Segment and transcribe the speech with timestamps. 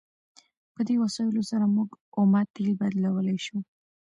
[0.73, 3.57] په دې وسایلو سره موږ اومه تیل بدلولی شو.